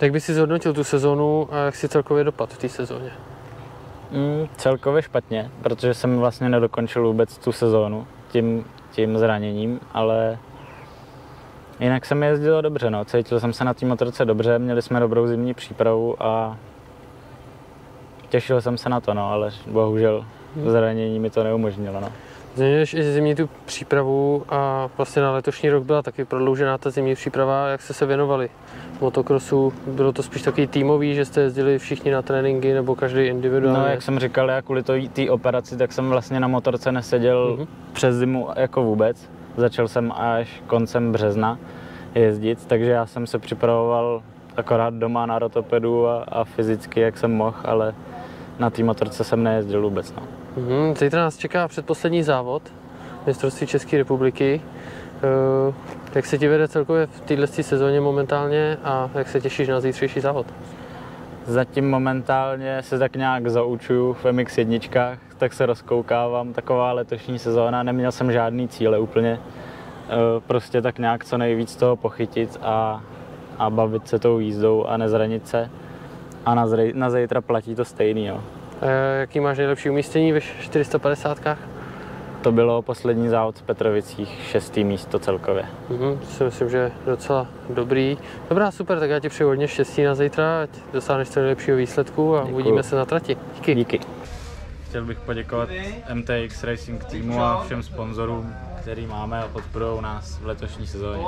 Jak 0.00 0.12
by 0.12 0.20
si 0.20 0.34
zhodnotil 0.34 0.74
tu 0.74 0.84
sezónu 0.84 1.48
a 1.52 1.56
jak 1.56 1.74
si 1.76 1.88
celkově 1.88 2.24
dopad 2.24 2.50
v 2.50 2.58
té 2.58 2.68
sezóně? 2.68 3.12
Mm, 4.12 4.48
celkově 4.56 5.02
špatně, 5.02 5.50
protože 5.62 5.94
jsem 5.94 6.18
vlastně 6.18 6.48
nedokončil 6.48 7.06
vůbec 7.06 7.38
tu 7.38 7.52
sezónu 7.52 8.06
tím, 8.28 8.64
tím 8.90 9.18
zraněním, 9.18 9.80
ale 9.92 10.38
jinak 11.80 12.06
jsem 12.06 12.22
jezdil 12.22 12.62
dobře, 12.62 12.90
no. 12.90 13.04
cítil 13.04 13.40
jsem 13.40 13.52
se 13.52 13.64
na 13.64 13.74
té 13.74 13.86
motorce 13.86 14.24
dobře, 14.24 14.58
měli 14.58 14.82
jsme 14.82 15.00
dobrou 15.00 15.26
zimní 15.26 15.54
přípravu 15.54 16.22
a 16.22 16.56
těšil 18.28 18.60
jsem 18.60 18.78
se 18.78 18.88
na 18.88 19.00
to, 19.00 19.14
no, 19.14 19.30
ale 19.30 19.50
bohužel 19.66 20.24
zranění 20.66 21.18
mi 21.18 21.30
to 21.30 21.44
neumožnilo. 21.44 22.00
No. 22.00 22.12
Změnileš 22.54 22.94
i 22.94 23.02
zimní 23.12 23.34
tu 23.34 23.50
přípravu 23.64 24.44
a 24.48 24.88
vlastně 24.96 25.22
na 25.22 25.32
letošní 25.32 25.70
rok 25.70 25.84
byla 25.84 26.02
taky 26.02 26.24
prodloužená 26.24 26.78
ta 26.78 26.90
zimní 26.90 27.14
příprava. 27.14 27.68
Jak 27.68 27.82
jste 27.82 27.94
se 27.94 28.06
věnovali 28.06 28.50
motokrosu? 29.00 29.72
Bylo 29.86 30.12
to 30.12 30.22
spíš 30.22 30.42
takový 30.42 30.66
týmový, 30.66 31.14
že 31.14 31.24
jste 31.24 31.40
jezdili 31.40 31.78
všichni 31.78 32.10
na 32.10 32.22
tréninky 32.22 32.74
nebo 32.74 32.94
každý 32.94 33.20
individuálně? 33.20 33.78
No, 33.80 33.86
jak 33.86 34.02
jsem 34.02 34.18
říkal, 34.18 34.48
já 34.50 34.62
kvůli 34.62 34.82
té 35.12 35.30
operaci, 35.30 35.76
tak 35.76 35.92
jsem 35.92 36.08
vlastně 36.08 36.40
na 36.40 36.48
motorce 36.48 36.92
neseděl 36.92 37.56
Mhm. 37.58 37.66
přes 37.92 38.16
zimu 38.16 38.48
jako 38.56 38.82
vůbec. 38.82 39.30
Začal 39.56 39.88
jsem 39.88 40.12
až 40.12 40.62
koncem 40.66 41.12
března 41.12 41.58
jezdit, 42.14 42.66
takže 42.66 42.90
já 42.90 43.06
jsem 43.06 43.26
se 43.26 43.38
připravoval 43.38 44.22
akorát 44.56 44.94
doma 44.94 45.26
na 45.26 45.38
rotopedu 45.38 46.06
a, 46.08 46.24
a 46.28 46.44
fyzicky, 46.44 47.00
jak 47.00 47.18
jsem 47.18 47.32
mohl, 47.34 47.56
ale 47.64 47.94
na 48.58 48.70
té 48.70 48.82
motorce 48.82 49.24
jsem 49.24 49.42
nejezdil 49.42 49.82
vůbec. 49.82 50.12
No. 50.14 50.22
Mhm, 50.56 50.96
zítra 50.96 51.22
nás 51.22 51.36
čeká 51.36 51.68
předposlední 51.68 52.22
závod, 52.22 52.62
mistrovství 53.26 53.66
České 53.66 53.98
republiky. 53.98 54.60
Eh, 55.70 55.72
Jak 56.14 56.26
se 56.26 56.38
ti 56.38 56.48
vede 56.48 56.68
celkově 56.68 57.06
v 57.06 57.20
této 57.20 57.46
sezóně 57.62 58.00
momentálně 58.00 58.78
a 58.84 59.10
jak 59.14 59.28
se 59.28 59.40
těšíš 59.40 59.68
na 59.68 59.80
zítřejší 59.80 60.20
závod? 60.20 60.46
Zatím 61.46 61.90
momentálně 61.90 62.82
se 62.82 62.98
tak 62.98 63.16
nějak 63.16 63.48
zaučuju 63.50 64.12
v 64.12 64.24
MX1, 64.24 65.18
tak 65.38 65.52
se 65.52 65.66
rozkoukávám. 65.66 66.52
Taková 66.52 66.92
letošní 66.92 67.38
sezóna, 67.38 67.82
neměl 67.82 68.12
jsem 68.12 68.32
žádný 68.32 68.68
cíle 68.68 68.98
úplně. 68.98 69.38
Eh, 70.08 70.14
Prostě 70.46 70.82
tak 70.82 70.98
nějak 70.98 71.24
co 71.24 71.38
nejvíc 71.38 71.76
toho 71.76 71.96
pochytit 71.96 72.58
a, 72.62 73.02
a 73.58 73.70
bavit 73.70 74.08
se 74.08 74.18
tou 74.18 74.38
jízdou 74.38 74.84
a 74.84 74.96
nezranit 74.96 75.48
se. 75.48 75.70
A 76.46 76.54
na, 76.54 76.66
zrej, 76.66 76.92
na 76.96 77.10
zítra 77.10 77.40
platí 77.40 77.74
to 77.74 77.84
stejný. 77.84 78.26
Jo. 78.26 78.40
Eh, 78.82 79.20
Jaký 79.20 79.40
máš 79.40 79.58
nejlepší 79.58 79.90
umístění 79.90 80.32
ve 80.32 80.40
450? 80.40 81.58
To 82.42 82.52
bylo 82.52 82.82
poslední 82.82 83.28
závod 83.28 83.58
v 83.58 83.62
Petrovicích, 83.62 84.28
šestý 84.50 84.84
místo 84.84 85.18
celkově. 85.18 85.64
Mhm, 85.90 86.18
to 86.18 86.26
si 86.26 86.44
myslím, 86.44 86.70
že 86.70 86.76
je 86.78 86.92
docela 87.06 87.46
dobrý. 87.70 88.18
Dobrá, 88.48 88.70
super, 88.70 89.00
tak 89.00 89.10
já 89.10 89.20
ti 89.20 89.28
přeju 89.28 89.48
hodně 89.48 89.68
štěstí 89.68 90.02
na 90.02 90.14
zítra, 90.14 90.62
ať 90.62 90.70
dosáhneš 90.92 91.30
co 91.30 91.40
nejlepšího 91.40 91.76
výsledku 91.76 92.36
a 92.36 92.38
Děkuju. 92.40 92.54
uvidíme 92.54 92.82
se 92.82 92.96
na 92.96 93.04
trati. 93.04 93.36
Díky. 93.54 93.74
Díky. 93.74 94.00
Chtěl 94.88 95.04
bych 95.04 95.20
poděkovat 95.20 95.68
MTX 96.14 96.64
Racing 96.64 97.04
týmu 97.04 97.42
a 97.42 97.62
všem 97.64 97.82
sponzorům, 97.82 98.54
který 98.80 99.06
máme 99.06 99.42
a 99.42 99.48
podporují 99.48 100.02
nás 100.02 100.38
v 100.38 100.46
letošní 100.46 100.86
sezóně. 100.86 101.22